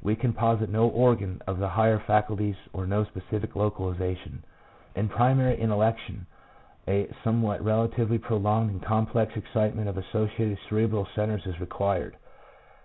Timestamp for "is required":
11.46-12.16